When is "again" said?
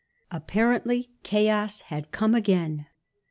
2.33-2.87